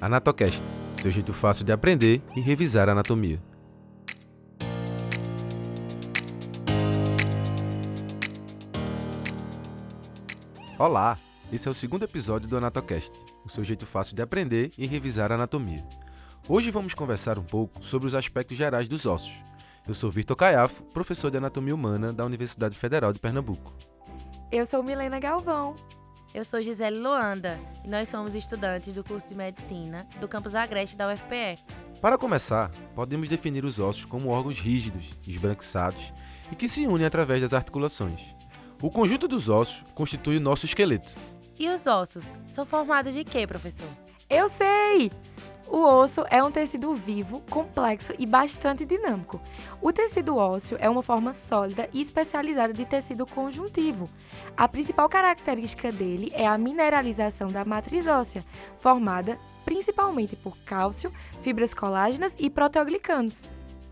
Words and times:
Anatocast, 0.00 0.62
seu 1.00 1.10
jeito 1.10 1.32
fácil 1.32 1.64
de 1.64 1.72
aprender 1.72 2.20
e 2.36 2.40
revisar 2.40 2.88
a 2.88 2.92
anatomia. 2.92 3.40
Olá, 10.78 11.16
esse 11.52 11.68
é 11.68 11.70
o 11.70 11.74
segundo 11.74 12.04
episódio 12.04 12.48
do 12.48 12.56
Anatocast, 12.56 13.12
o 13.44 13.48
seu 13.48 13.62
jeito 13.62 13.86
fácil 13.86 14.16
de 14.16 14.20
aprender 14.20 14.72
e 14.76 14.86
revisar 14.86 15.30
a 15.30 15.36
anatomia. 15.36 15.86
Hoje 16.48 16.70
vamos 16.70 16.92
conversar 16.92 17.38
um 17.38 17.44
pouco 17.44 17.82
sobre 17.82 18.08
os 18.08 18.14
aspectos 18.14 18.56
gerais 18.56 18.88
dos 18.88 19.06
ossos. 19.06 19.32
Eu 19.86 19.94
sou 19.94 20.10
Vitor 20.10 20.36
Caiafo, 20.36 20.82
professor 20.82 21.30
de 21.30 21.36
Anatomia 21.36 21.74
Humana 21.74 22.12
da 22.12 22.24
Universidade 22.24 22.76
Federal 22.76 23.12
de 23.12 23.20
Pernambuco. 23.20 23.72
Eu 24.50 24.66
sou 24.66 24.82
Milena 24.82 25.20
Galvão. 25.20 25.76
Eu 26.34 26.44
sou 26.44 26.60
Gisele 26.60 26.98
Loanda 26.98 27.60
e 27.84 27.88
nós 27.88 28.08
somos 28.08 28.34
estudantes 28.34 28.92
do 28.92 29.04
curso 29.04 29.24
de 29.24 29.36
Medicina 29.36 30.04
do 30.20 30.26
campus 30.26 30.56
Agreste 30.56 30.96
da 30.96 31.14
UFPE. 31.14 31.62
Para 32.00 32.18
começar, 32.18 32.72
podemos 32.92 33.28
definir 33.28 33.64
os 33.64 33.78
ossos 33.78 34.04
como 34.04 34.30
órgãos 34.30 34.58
rígidos, 34.58 35.06
esbranquiçados 35.24 36.12
e 36.50 36.56
que 36.56 36.66
se 36.66 36.88
unem 36.88 37.06
através 37.06 37.40
das 37.40 37.52
articulações. 37.52 38.34
O 38.82 38.90
conjunto 38.90 39.28
dos 39.28 39.48
ossos 39.48 39.84
constitui 39.94 40.38
o 40.38 40.40
nosso 40.40 40.66
esqueleto. 40.66 41.08
E 41.56 41.68
os 41.68 41.86
ossos 41.86 42.24
são 42.48 42.66
formados 42.66 43.14
de 43.14 43.22
quê, 43.22 43.46
professor? 43.46 43.88
Eu 44.28 44.48
sei! 44.48 45.12
O 45.68 45.78
osso 45.78 46.24
é 46.30 46.42
um 46.42 46.50
tecido 46.50 46.94
vivo, 46.94 47.40
complexo 47.50 48.12
e 48.18 48.26
bastante 48.26 48.84
dinâmico. 48.84 49.40
O 49.80 49.92
tecido 49.92 50.36
ósseo 50.36 50.76
é 50.80 50.88
uma 50.88 51.02
forma 51.02 51.32
sólida 51.32 51.88
e 51.92 52.00
especializada 52.00 52.72
de 52.72 52.84
tecido 52.84 53.26
conjuntivo. 53.26 54.08
A 54.56 54.68
principal 54.68 55.08
característica 55.08 55.90
dele 55.90 56.30
é 56.34 56.46
a 56.46 56.58
mineralização 56.58 57.48
da 57.48 57.64
matriz 57.64 58.06
óssea, 58.06 58.44
formada 58.78 59.38
principalmente 59.64 60.36
por 60.36 60.56
cálcio, 60.58 61.12
fibras 61.42 61.72
colágenas 61.72 62.34
e 62.38 62.50
proteoglicanos. 62.50 63.44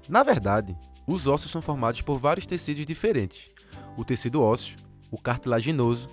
Na 0.08 0.22
verdade, 0.22 0.76
os 1.06 1.26
ossos 1.26 1.50
são 1.50 1.62
formados 1.62 2.02
por 2.02 2.18
vários 2.18 2.46
tecidos 2.46 2.84
diferentes: 2.86 3.50
o 3.96 4.04
tecido 4.04 4.42
ósseo, 4.42 4.76
o 5.10 5.20
cartilaginoso, 5.20 6.08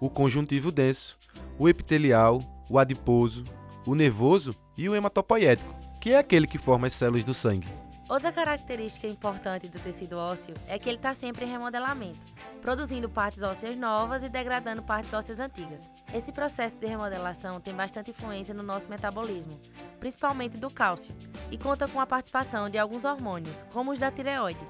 o 0.00 0.10
conjuntivo 0.10 0.72
denso, 0.72 1.16
o 1.58 1.68
epitelial, 1.68 2.40
o 2.68 2.78
adiposo, 2.78 3.44
o 3.86 3.94
nervoso 3.94 4.54
e 4.76 4.88
o 4.88 4.94
hematopoético, 4.94 5.74
que 6.00 6.12
é 6.12 6.18
aquele 6.18 6.46
que 6.46 6.58
forma 6.58 6.86
as 6.86 6.94
células 6.94 7.24
do 7.24 7.34
sangue. 7.34 7.68
Outra 8.06 8.30
característica 8.30 9.06
importante 9.06 9.66
do 9.66 9.80
tecido 9.80 10.18
ósseo 10.18 10.54
é 10.68 10.78
que 10.78 10.90
ele 10.90 10.98
está 10.98 11.14
sempre 11.14 11.46
em 11.46 11.48
remodelamento, 11.48 12.20
produzindo 12.60 13.08
partes 13.08 13.42
ósseas 13.42 13.78
novas 13.78 14.22
e 14.22 14.28
degradando 14.28 14.82
partes 14.82 15.12
ósseas 15.14 15.40
antigas. 15.40 15.90
Esse 16.12 16.30
processo 16.30 16.76
de 16.76 16.86
remodelação 16.86 17.60
tem 17.60 17.74
bastante 17.74 18.10
influência 18.10 18.52
no 18.52 18.62
nosso 18.62 18.90
metabolismo, 18.90 19.58
principalmente 19.98 20.58
do 20.58 20.70
cálcio, 20.70 21.14
e 21.50 21.56
conta 21.56 21.88
com 21.88 21.98
a 21.98 22.06
participação 22.06 22.68
de 22.68 22.76
alguns 22.76 23.06
hormônios, 23.06 23.64
como 23.72 23.92
os 23.92 23.98
da 23.98 24.10
tireoide. 24.10 24.60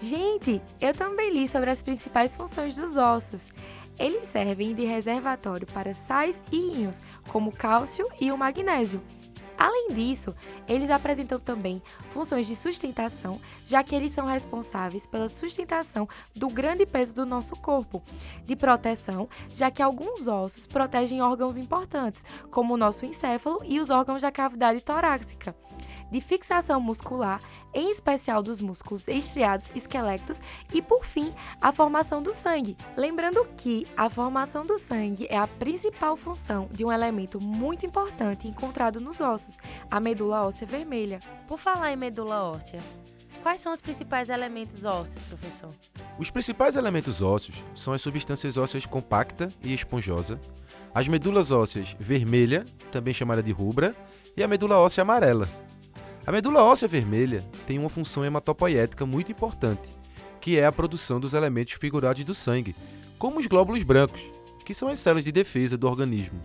Gente, 0.00 0.60
eu 0.80 0.92
também 0.92 1.30
li 1.32 1.46
sobre 1.46 1.70
as 1.70 1.82
principais 1.82 2.34
funções 2.34 2.74
dos 2.74 2.96
ossos. 2.96 3.50
Eles 4.00 4.28
servem 4.28 4.74
de 4.74 4.86
reservatório 4.86 5.66
para 5.66 5.92
sais 5.92 6.42
e 6.50 6.56
íons, 6.56 7.02
como 7.28 7.50
o 7.50 7.54
cálcio 7.54 8.08
e 8.18 8.32
o 8.32 8.38
magnésio. 8.38 9.02
Além 9.58 9.88
disso, 9.88 10.34
eles 10.66 10.88
apresentam 10.88 11.38
também 11.38 11.82
funções 12.08 12.46
de 12.46 12.56
sustentação, 12.56 13.38
já 13.62 13.84
que 13.84 13.94
eles 13.94 14.12
são 14.12 14.24
responsáveis 14.24 15.06
pela 15.06 15.28
sustentação 15.28 16.08
do 16.34 16.48
grande 16.48 16.86
peso 16.86 17.14
do 17.14 17.26
nosso 17.26 17.54
corpo, 17.56 18.02
de 18.46 18.56
proteção, 18.56 19.28
já 19.50 19.70
que 19.70 19.82
alguns 19.82 20.26
ossos 20.26 20.66
protegem 20.66 21.20
órgãos 21.20 21.58
importantes, 21.58 22.24
como 22.50 22.72
o 22.72 22.78
nosso 22.78 23.04
encéfalo 23.04 23.60
e 23.66 23.78
os 23.78 23.90
órgãos 23.90 24.22
da 24.22 24.32
cavidade 24.32 24.80
torácica 24.80 25.54
de 26.10 26.20
fixação 26.20 26.80
muscular, 26.80 27.40
em 27.72 27.90
especial 27.90 28.42
dos 28.42 28.60
músculos 28.60 29.06
estriados 29.06 29.70
esquelectos, 29.74 30.40
e 30.72 30.82
por 30.82 31.04
fim, 31.04 31.32
a 31.60 31.72
formação 31.72 32.22
do 32.22 32.34
sangue. 32.34 32.76
Lembrando 32.96 33.46
que 33.56 33.86
a 33.96 34.10
formação 34.10 34.66
do 34.66 34.76
sangue 34.78 35.26
é 35.30 35.36
a 35.36 35.46
principal 35.46 36.16
função 36.16 36.68
de 36.72 36.84
um 36.84 36.92
elemento 36.92 37.40
muito 37.40 37.86
importante 37.86 38.48
encontrado 38.48 39.00
nos 39.00 39.20
ossos, 39.20 39.58
a 39.90 40.00
medula 40.00 40.46
óssea 40.46 40.66
vermelha. 40.66 41.20
Por 41.46 41.58
falar 41.58 41.92
em 41.92 41.96
medula 41.96 42.42
óssea, 42.42 42.80
quais 43.42 43.60
são 43.60 43.72
os 43.72 43.80
principais 43.80 44.28
elementos 44.28 44.84
ósseos, 44.84 45.24
professor? 45.24 45.70
Os 46.18 46.30
principais 46.30 46.76
elementos 46.76 47.22
ósseos 47.22 47.64
são 47.74 47.92
as 47.92 48.02
substâncias 48.02 48.56
ósseas 48.56 48.84
compacta 48.84 49.48
e 49.62 49.72
esponjosa, 49.72 50.38
as 50.94 51.08
medulas 51.08 51.50
ósseas 51.50 51.96
vermelha, 51.98 52.64
também 52.90 53.14
chamada 53.14 53.42
de 53.42 53.52
rubra, 53.52 53.94
e 54.36 54.42
a 54.42 54.48
medula 54.48 54.78
óssea 54.78 55.02
amarela, 55.02 55.48
a 56.30 56.32
medula 56.32 56.62
óssea 56.62 56.86
vermelha 56.86 57.44
tem 57.66 57.76
uma 57.76 57.88
função 57.88 58.24
hematopoética 58.24 59.04
muito 59.04 59.32
importante, 59.32 59.88
que 60.40 60.56
é 60.56 60.64
a 60.64 60.70
produção 60.70 61.18
dos 61.18 61.34
elementos 61.34 61.72
figurados 61.72 62.22
do 62.22 62.36
sangue, 62.36 62.76
como 63.18 63.40
os 63.40 63.48
glóbulos 63.48 63.82
brancos, 63.82 64.20
que 64.64 64.72
são 64.72 64.86
as 64.86 65.00
células 65.00 65.24
de 65.24 65.32
defesa 65.32 65.76
do 65.76 65.88
organismo. 65.88 66.40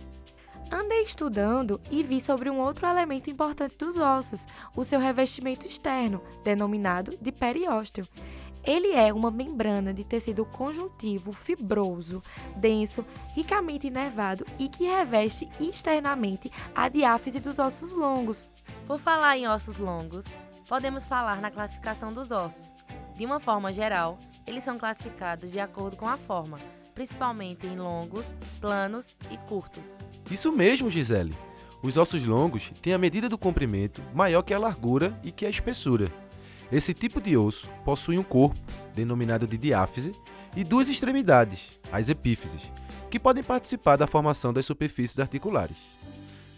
Andei 0.72 1.02
estudando 1.02 1.80
e 1.88 2.02
vi 2.02 2.20
sobre 2.20 2.50
um 2.50 2.58
outro 2.58 2.84
elemento 2.84 3.30
importante 3.30 3.76
dos 3.76 3.96
ossos, 3.96 4.44
o 4.74 4.82
seu 4.82 4.98
revestimento 4.98 5.68
externo, 5.68 6.20
denominado 6.42 7.16
de 7.22 7.30
periósteo. 7.30 8.08
Ele 8.66 8.92
é 8.92 9.12
uma 9.12 9.30
membrana 9.30 9.94
de 9.94 10.02
tecido 10.02 10.44
conjuntivo 10.44 11.32
fibroso, 11.32 12.20
denso, 12.56 13.06
ricamente 13.28 13.86
inervado 13.86 14.44
e 14.58 14.68
que 14.68 14.84
reveste 14.84 15.48
externamente 15.60 16.50
a 16.74 16.88
diáfise 16.88 17.38
dos 17.38 17.60
ossos 17.60 17.92
longos. 17.92 18.48
Por 18.84 18.98
falar 18.98 19.38
em 19.38 19.46
ossos 19.46 19.78
longos, 19.78 20.24
podemos 20.68 21.04
falar 21.04 21.40
na 21.40 21.48
classificação 21.48 22.12
dos 22.12 22.32
ossos. 22.32 22.72
De 23.14 23.24
uma 23.24 23.38
forma 23.38 23.72
geral, 23.72 24.18
eles 24.44 24.64
são 24.64 24.76
classificados 24.76 25.52
de 25.52 25.60
acordo 25.60 25.96
com 25.96 26.08
a 26.08 26.16
forma, 26.16 26.58
principalmente 26.92 27.68
em 27.68 27.76
longos, 27.76 28.32
planos 28.60 29.14
e 29.30 29.36
curtos. 29.48 29.86
Isso 30.28 30.50
mesmo, 30.50 30.90
Gisele. 30.90 31.34
Os 31.84 31.96
ossos 31.96 32.24
longos 32.24 32.72
têm 32.82 32.92
a 32.92 32.98
medida 32.98 33.28
do 33.28 33.38
comprimento 33.38 34.02
maior 34.12 34.42
que 34.42 34.52
a 34.52 34.58
largura 34.58 35.16
e 35.22 35.30
que 35.30 35.46
a 35.46 35.50
espessura. 35.50 36.25
Esse 36.70 36.92
tipo 36.92 37.20
de 37.20 37.36
osso 37.36 37.68
possui 37.84 38.18
um 38.18 38.22
corpo, 38.22 38.60
denominado 38.94 39.46
de 39.46 39.56
diáfise, 39.56 40.14
e 40.56 40.64
duas 40.64 40.88
extremidades, 40.88 41.68
as 41.92 42.08
epífises, 42.08 42.70
que 43.10 43.20
podem 43.20 43.42
participar 43.42 43.96
da 43.96 44.06
formação 44.06 44.52
das 44.52 44.66
superfícies 44.66 45.20
articulares. 45.20 45.76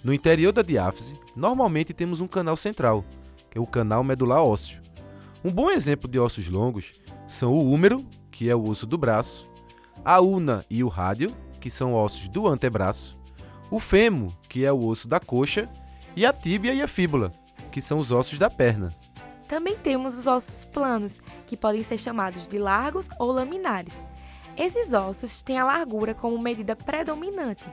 No 0.03 0.15
interior 0.15 0.53
da 0.53 0.63
diáfise, 0.63 1.15
normalmente 1.35 1.93
temos 1.93 2.21
um 2.21 2.29
canal 2.29 2.57
central, 2.57 3.05
que 3.51 3.59
é 3.59 3.61
o 3.61 3.67
canal 3.67 4.05
medular 4.05 4.43
ósseo. 4.43 4.81
Um 5.45 5.51
bom 5.51 5.71
exemplo 5.71 6.09
de 6.09 6.19
ossos 6.19 6.49
longos 6.49 6.93
são 7.27 7.53
o 7.53 7.71
húmero, 7.71 8.07
que 8.31 8.49
é 8.49 8.55
o 8.55 8.69
osso 8.69 8.87
do 8.87 8.97
braço, 8.97 9.49
a 10.05 10.21
una 10.21 10.65
e 10.71 10.83
o 10.85 10.89
rádio, 10.89 11.35
que 11.61 11.71
são 11.71 11.93
ossos 11.93 12.29
do 12.29 12.47
antebraço, 12.47 13.19
o 13.71 13.81
fêmur, 13.81 14.33
que 14.49 14.65
é 14.65 14.73
o 14.73 14.87
osso 14.87 15.09
da 15.09 15.21
coxa, 15.21 15.69
e 16.17 16.25
a 16.25 16.33
tíbia 16.33 16.73
e 16.73 16.81
a 16.81 16.89
fíbula, 16.89 17.33
que 17.71 17.83
são 17.83 17.99
os 17.99 18.11
ossos 18.11 18.39
da 18.39 18.49
perna. 18.49 18.91
Também 19.49 19.77
temos 19.77 20.15
os 20.15 20.27
ossos 20.27 20.65
planos, 20.67 21.21
que 21.47 21.57
podem 21.57 21.83
ser 21.83 21.99
chamados 21.99 22.47
de 22.47 22.59
largos 22.59 23.09
ou 23.19 23.33
laminares. 23.33 24.05
Esses 24.57 24.93
ossos 24.93 25.43
têm 25.43 25.59
a 25.59 25.65
largura 25.65 26.15
como 26.15 26.39
medida 26.39 26.77
predominante. 26.77 27.65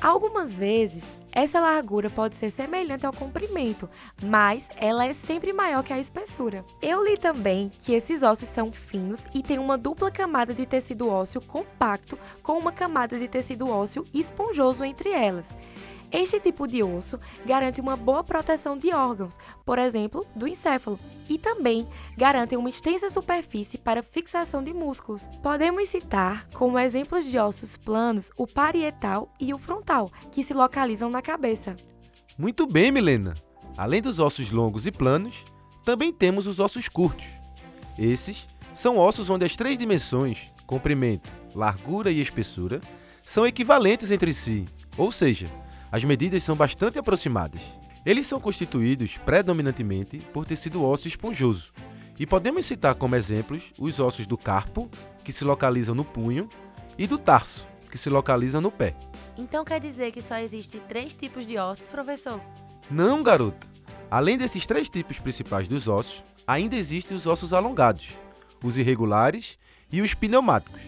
Algumas 0.00 0.54
vezes, 0.54 1.04
essa 1.32 1.60
largura 1.60 2.10
pode 2.10 2.36
ser 2.36 2.50
semelhante 2.50 3.06
ao 3.06 3.12
comprimento, 3.12 3.88
mas 4.22 4.68
ela 4.76 5.06
é 5.06 5.12
sempre 5.12 5.52
maior 5.52 5.82
que 5.82 5.92
a 5.92 5.98
espessura. 5.98 6.64
Eu 6.82 7.04
li 7.04 7.16
também 7.16 7.70
que 7.78 7.94
esses 7.94 8.22
ossos 8.22 8.48
são 8.48 8.70
finos 8.70 9.24
e 9.32 9.42
têm 9.42 9.58
uma 9.58 9.78
dupla 9.78 10.10
camada 10.10 10.52
de 10.52 10.66
tecido 10.66 11.08
ósseo 11.08 11.40
compacto 11.40 12.18
com 12.42 12.58
uma 12.58 12.72
camada 12.72 13.18
de 13.18 13.26
tecido 13.28 13.68
ósseo 13.68 14.04
esponjoso 14.12 14.84
entre 14.84 15.10
elas. 15.10 15.56
Este 16.14 16.38
tipo 16.38 16.68
de 16.68 16.80
osso 16.80 17.18
garante 17.44 17.80
uma 17.80 17.96
boa 17.96 18.22
proteção 18.22 18.78
de 18.78 18.94
órgãos, 18.94 19.36
por 19.66 19.80
exemplo, 19.80 20.24
do 20.36 20.46
encéfalo, 20.46 20.96
e 21.28 21.36
também 21.36 21.88
garante 22.16 22.56
uma 22.56 22.68
extensa 22.68 23.10
superfície 23.10 23.78
para 23.78 24.00
fixação 24.00 24.62
de 24.62 24.72
músculos. 24.72 25.28
Podemos 25.42 25.88
citar 25.88 26.46
como 26.54 26.78
exemplos 26.78 27.24
de 27.24 27.36
ossos 27.36 27.76
planos 27.76 28.30
o 28.36 28.46
parietal 28.46 29.28
e 29.40 29.52
o 29.52 29.58
frontal, 29.58 30.08
que 30.30 30.44
se 30.44 30.54
localizam 30.54 31.10
na 31.10 31.20
cabeça. 31.20 31.74
Muito 32.38 32.64
bem, 32.64 32.92
Milena! 32.92 33.34
Além 33.76 34.00
dos 34.00 34.20
ossos 34.20 34.52
longos 34.52 34.86
e 34.86 34.92
planos, 34.92 35.44
também 35.84 36.12
temos 36.12 36.46
os 36.46 36.60
ossos 36.60 36.88
curtos. 36.88 37.26
Esses 37.98 38.46
são 38.72 38.98
ossos 38.98 39.30
onde 39.30 39.44
as 39.44 39.56
três 39.56 39.76
dimensões, 39.76 40.52
comprimento, 40.64 41.28
largura 41.56 42.12
e 42.12 42.20
espessura, 42.20 42.80
são 43.24 43.44
equivalentes 43.44 44.12
entre 44.12 44.32
si, 44.32 44.64
ou 44.96 45.10
seja, 45.10 45.48
as 45.94 46.02
medidas 46.02 46.42
são 46.42 46.56
bastante 46.56 46.98
aproximadas. 46.98 47.60
Eles 48.04 48.26
são 48.26 48.40
constituídos 48.40 49.16
predominantemente 49.18 50.18
por 50.32 50.44
tecido 50.44 50.84
ósseo 50.84 51.06
esponjoso, 51.06 51.72
e 52.18 52.26
podemos 52.26 52.66
citar 52.66 52.96
como 52.96 53.14
exemplos 53.14 53.72
os 53.78 54.00
ossos 54.00 54.26
do 54.26 54.36
carpo, 54.36 54.90
que 55.22 55.30
se 55.30 55.44
localizam 55.44 55.94
no 55.94 56.04
punho, 56.04 56.48
e 56.98 57.06
do 57.06 57.16
tarso, 57.16 57.64
que 57.88 57.96
se 57.96 58.10
localiza 58.10 58.60
no 58.60 58.72
pé. 58.72 58.96
Então 59.38 59.64
quer 59.64 59.78
dizer 59.78 60.10
que 60.10 60.20
só 60.20 60.36
existe 60.36 60.80
três 60.88 61.14
tipos 61.14 61.46
de 61.46 61.56
ossos, 61.58 61.86
professor? 61.86 62.40
Não, 62.90 63.22
garota. 63.22 63.64
Além 64.10 64.36
desses 64.36 64.66
três 64.66 64.90
tipos 64.90 65.20
principais 65.20 65.68
dos 65.68 65.86
ossos, 65.86 66.24
ainda 66.44 66.74
existem 66.74 67.16
os 67.16 67.24
ossos 67.24 67.52
alongados, 67.52 68.08
os 68.64 68.76
irregulares 68.76 69.56
e 69.92 70.02
os 70.02 70.12
pneumáticos. 70.12 70.82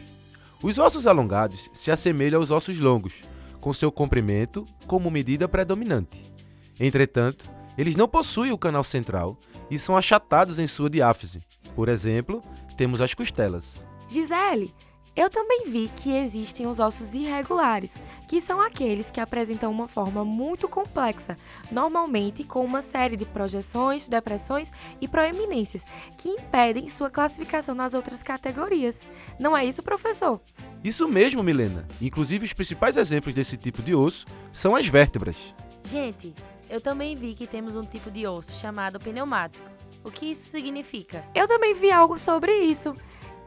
Os 0.61 0.81
ossos 0.81 1.07
alongados 1.07 1.71
se 1.73 1.93
assemelham 1.93 2.41
aos 2.41 2.51
ossos 2.51 2.81
longos, 2.81 3.23
com 3.67 3.73
seu 3.73 3.91
comprimento 3.91 4.65
como 4.87 5.11
medida 5.11 5.49
predominante. 5.49 6.33
Entretanto, 6.79 7.51
eles 7.77 7.97
não 7.97 8.07
possuem 8.07 8.53
o 8.53 8.59
canal 8.59 8.85
central 8.85 9.37
e 9.69 9.77
são 9.77 9.97
achatados 9.97 10.61
em 10.61 10.69
sua 10.69 10.89
diáfise. 10.89 11.43
Por 11.75 11.89
exemplo, 11.89 12.45
temos 12.77 13.01
as 13.01 13.13
costelas. 13.13 13.85
Gisele, 14.09 14.73
eu 15.17 15.29
também 15.29 15.65
vi 15.67 15.91
que 15.97 16.17
existem 16.17 16.65
os 16.69 16.79
ossos 16.79 17.13
irregulares, 17.13 17.97
que 18.27 18.41
são 18.41 18.61
aqueles 18.61 19.11
que 19.11 19.21
apresentam 19.21 19.71
uma 19.71 19.89
forma 19.89 20.25
muito 20.25 20.69
complexa, 20.69 21.37
normalmente 21.71 22.45
com 22.45 22.65
uma 22.65 22.83
série 22.83 23.17
de 23.17 23.25
projeções, 23.25 24.09
depressões 24.09 24.73
e 25.01 25.07
proeminências, 25.07 25.85
que 26.19 26.29
impedem 26.29 26.89
sua 26.89 27.11
classificação 27.11 27.75
nas 27.75 27.95
outras 27.95 28.23
categorias. 28.23 29.01
Não 29.39 29.57
é 29.57 29.65
isso, 29.65 29.83
professor? 29.83 30.41
Isso 30.83 31.09
mesmo, 31.09 31.43
Milena. 31.43 31.87
Inclusive, 32.01 32.45
os 32.45 32.53
principais 32.53 32.97
exemplos 32.97 33.35
desse 33.35 33.57
tipo 33.57 33.83
de 33.83 33.95
osso 33.95 34.27
são 34.53 34.75
as 34.75 34.87
vértebras. 34.87 35.37
Gente, 35.85 36.35
eu 36.69 36.81
também 36.81 37.15
vi 37.15 37.35
que 37.35 37.47
temos 37.47 37.77
um 37.77 37.85
tipo 37.85 38.11
de 38.11 38.27
osso 38.27 38.53
chamado 38.53 38.99
pneumático. 38.99 39.69
O 40.03 40.11
que 40.11 40.27
isso 40.27 40.49
significa? 40.49 41.25
Eu 41.35 41.49
também 41.49 41.75
vi 41.75 41.91
algo 41.91 42.17
sobre 42.17 42.53
isso 42.61 42.95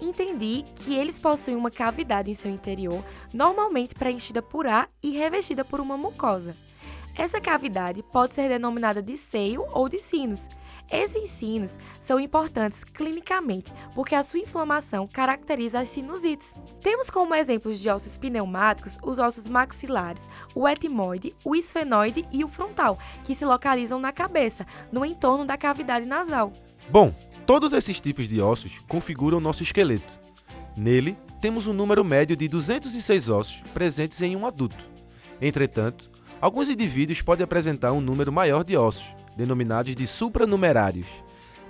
entendi 0.02 0.66
que 0.76 0.96
eles 0.96 1.20
possuem 1.20 1.56
uma 1.56 1.72
cavidade 1.72 2.32
em 2.32 2.36
seu 2.36 2.52
interior, 2.52 3.04
normalmente 3.34 3.96
preenchida 3.96 4.42
por 4.42 4.68
ar 4.68 4.90
e 5.02 5.12
revestida 5.12 5.64
por 5.64 5.80
uma 5.80 5.98
mucosa. 5.98 6.56
Essa 7.16 7.42
cavidade 7.42 8.02
pode 8.02 8.34
ser 8.34 8.48
denominada 8.48 9.02
de 9.02 9.18
seio 9.18 9.66
ou 9.74 9.90
de 9.90 10.00
sinos. 10.00 10.48
Esses 10.92 11.30
sinos 11.30 11.78
são 12.00 12.20
importantes 12.20 12.84
clinicamente 12.84 13.72
porque 13.94 14.16
a 14.16 14.24
sua 14.24 14.40
inflamação 14.40 15.06
caracteriza 15.06 15.82
as 15.82 15.90
sinusites. 15.90 16.56
Temos 16.82 17.10
como 17.10 17.36
exemplos 17.36 17.80
de 17.80 17.90
ossos 17.90 18.18
pneumáticos 18.18 18.98
os 19.04 19.20
ossos 19.20 19.48
maxilares, 19.48 20.28
o 20.56 20.68
etimoide, 20.68 21.36
o 21.44 21.56
esfenoide 21.56 22.26
e 22.32 22.44
o 22.44 22.48
frontal, 22.48 22.98
que 23.24 23.36
se 23.36 23.46
localizam 23.46 24.00
na 24.00 24.12
cabeça, 24.12 24.66
no 24.92 25.06
entorno 25.06 25.46
da 25.46 25.58
cavidade 25.58 26.06
nasal. 26.06 26.52
Bom, 26.90 27.14
Todos 27.50 27.74
esses 27.74 28.00
tipos 28.00 28.28
de 28.28 28.40
ossos 28.40 28.78
configuram 28.88 29.40
nosso 29.40 29.64
esqueleto. 29.64 30.14
Nele, 30.78 31.18
temos 31.42 31.66
um 31.66 31.74
número 31.74 32.06
médio 32.06 32.36
de 32.38 32.48
206 32.48 33.28
ossos 33.28 33.62
presentes 33.74 34.22
em 34.22 34.36
um 34.36 34.46
adulto. 34.46 34.78
Entretanto, 35.42 36.12
alguns 36.40 36.70
indivíduos 36.70 37.24
podem 37.24 37.44
apresentar 37.44 37.92
um 37.92 38.02
número 38.02 38.32
maior 38.32 38.64
de 38.64 38.78
ossos, 38.78 39.08
denominados 39.36 39.96
de 39.96 40.06
supranumerários. 40.06 41.08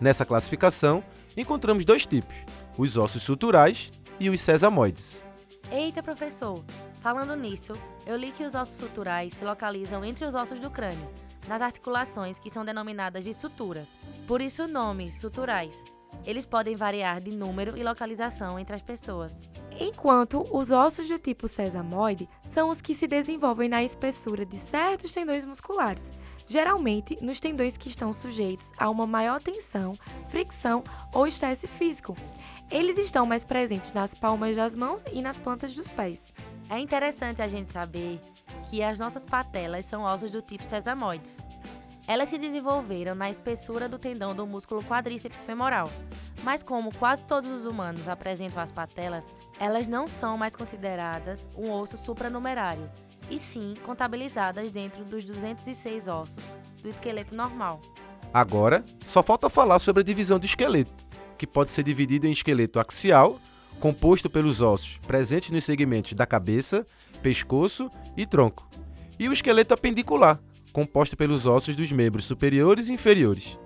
Nessa 0.02 0.26
classificação, 0.26 1.02
encontramos 1.38 1.86
dois 1.86 2.06
tipos: 2.06 2.36
os 2.78 2.98
ossos 2.98 3.24
suturais 3.24 3.90
e 4.20 4.30
os 4.30 4.42
sesamoides. 4.42 5.24
Eita, 5.72 6.04
professor! 6.04 6.62
Falando 7.00 7.38
nisso, 7.38 7.72
eu 8.06 8.18
li 8.18 8.32
que 8.32 8.44
os 8.44 8.54
ossos 8.54 8.76
suturais 8.76 9.34
se 9.34 9.46
localizam 9.46 10.04
entre 10.04 10.26
os 10.26 10.36
ossos 10.36 10.60
do 10.60 10.70
crânio 10.70 11.08
nas 11.50 11.62
articulações 11.62 12.40
que 12.40 12.50
são 12.50 12.64
denominadas 12.64 13.26
de 13.26 13.34
suturas. 13.34 13.90
Por 14.28 14.40
isso 14.40 14.64
o 14.64 14.68
nome, 14.68 15.12
suturais. 15.12 15.84
Eles 16.24 16.46
podem 16.46 16.76
variar 16.76 17.20
de 17.20 17.32
número 17.32 17.76
e 17.76 17.84
localização 17.84 18.60
entre 18.60 18.76
as 18.76 18.82
pessoas. 18.82 19.34
Enquanto 19.80 20.46
os 20.52 20.72
ossos 20.72 21.08
do 21.08 21.18
tipo 21.18 21.48
sesamoide 21.48 22.30
são 22.44 22.70
os 22.70 22.82
que 22.82 22.94
se 22.94 23.08
desenvolvem 23.08 23.68
na 23.68 23.82
espessura 23.82 24.46
de 24.46 24.58
certos 24.58 25.14
tendões 25.14 25.46
musculares, 25.46 26.12
geralmente 26.46 27.18
nos 27.22 27.40
tendões 27.40 27.78
que 27.78 27.88
estão 27.88 28.12
sujeitos 28.12 28.72
a 28.78 28.90
uma 28.90 29.08
maior 29.08 29.42
tensão, 29.42 29.94
fricção 30.30 30.84
ou 31.14 31.26
estresse 31.26 31.68
físico. 31.68 32.16
Eles 32.70 32.98
estão 32.98 33.26
mais 33.26 33.44
presentes 33.44 33.94
nas 33.94 34.14
palmas 34.14 34.56
das 34.56 34.76
mãos 34.76 35.04
e 35.12 35.22
nas 35.22 35.40
plantas 35.40 35.74
dos 35.74 35.92
pés. 35.92 36.32
É 36.70 36.78
interessante 36.78 37.42
a 37.42 37.48
gente 37.48 37.72
saber 37.72 38.20
que 38.70 38.84
as 38.84 39.00
nossas 39.00 39.24
patelas 39.24 39.86
são 39.86 40.04
ossos 40.04 40.30
do 40.30 40.42
tipo 40.42 40.64
sesamoides. 40.64 41.36
Elas 42.08 42.30
se 42.30 42.38
desenvolveram 42.38 43.14
na 43.14 43.30
espessura 43.30 43.88
do 43.88 44.00
tendão 44.00 44.36
do 44.36 44.46
músculo 44.46 44.84
quadríceps 44.84 45.44
femoral, 45.44 45.90
mas 46.44 46.64
como 46.64 46.94
quase 46.96 47.24
todos 47.24 47.50
os 47.50 47.66
humanos 47.66 48.08
apresentam 48.08 48.62
as 48.62 48.72
patelas, 48.72 49.24
elas 49.60 49.86
não 49.86 50.08
são 50.08 50.38
mais 50.38 50.56
consideradas 50.56 51.46
um 51.56 51.72
osso 51.72 51.98
supranumerário, 51.98 52.90
e 53.30 53.40
sim 53.40 53.76
contabilizadas 53.86 54.72
dentro 54.72 55.04
dos 55.06 55.24
206 55.24 56.08
ossos 56.08 56.52
do 56.82 56.90
esqueleto 56.90 57.36
normal. 57.36 57.80
Agora, 58.34 58.84
só 59.06 59.22
falta 59.22 59.50
falar 59.50 59.80
sobre 59.80 60.02
a 60.02 60.06
divisão 60.06 60.40
do 60.40 60.46
esqueleto, 60.46 61.06
que 61.38 61.46
pode 61.46 61.72
ser 61.72 61.84
dividido 61.84 62.28
em 62.28 62.32
esqueleto 62.32 62.80
axial, 62.80 63.40
composto 63.80 64.30
pelos 64.30 64.62
ossos 64.62 64.98
presentes 65.08 65.52
nos 65.52 65.64
segmentos 65.64 66.14
da 66.14 66.26
cabeça, 66.26 66.86
pescoço 67.20 67.90
e 68.18 68.26
tronco, 68.26 68.68
e 69.18 69.28
o 69.30 69.34
esqueleto 69.34 69.74
apendicular, 69.74 70.40
composto 70.72 71.16
pelos 71.16 71.46
ossos 71.46 71.76
dos 71.76 71.92
membros 71.92 72.26
superiores 72.26 72.90
e 72.90 72.94
inferiores. 72.94 73.58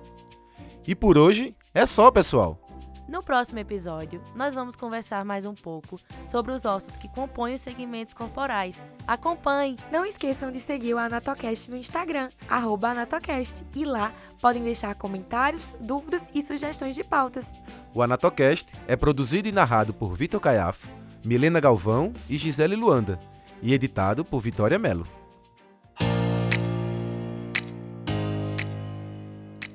E 0.88 0.94
por 0.94 1.18
hoje 1.18 1.56
é 1.74 1.86
só, 1.86 2.12
pessoal! 2.12 2.60
No 3.08 3.22
próximo 3.22 3.60
episódio, 3.60 4.22
nós 4.36 4.56
vamos 4.56 4.76
conversar 4.76 5.24
mais 5.24 5.46
um 5.46 5.54
pouco 5.54 6.00
sobre 6.26 6.52
os 6.52 6.66
ossos 6.66 6.96
que 6.96 7.08
compõem 7.10 7.54
os 7.54 7.62
segmentos 7.62 8.14
corporais. 8.14 8.82
Acompanhe! 9.06 9.78
Não 9.92 10.06
esqueçam 10.06 10.52
de 10.52 10.60
seguir 10.60 10.94
o 10.94 10.98
Anatocast 10.98 11.70
no 11.70 11.78
Instagram, 11.78 12.30
Anatocast, 12.50 13.64
e 13.76 13.86
lá 13.86 14.12
podem 14.42 14.64
deixar 14.64 14.96
comentários, 14.96 15.68
dúvidas 15.80 16.28
e 16.34 16.42
sugestões 16.42 16.96
de 16.96 17.04
pautas. 17.04 17.54
O 17.94 18.02
Anatocast 18.02 18.74
é 18.88 18.96
produzido 18.96 19.48
e 19.48 19.52
narrado 19.52 19.94
por 19.94 20.16
Vitor 20.16 20.40
Caiafo, 20.40 20.90
Milena 21.24 21.60
Galvão 21.60 22.14
e 22.30 22.38
Gisele 22.38 22.76
Luanda 22.76 23.20
e 23.64 23.74
editado 23.74 24.26
por 24.26 24.42
Vitória 24.42 24.78
Mello. 24.78 25.06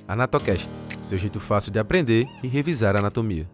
Anatocast, 0.07 0.71
seu 1.03 1.19
jeito 1.19 1.41
fácil 1.41 1.73
de 1.73 1.79
aprender 1.79 2.27
e 2.43 2.47
revisar 2.47 2.97
anatomia. 2.97 3.49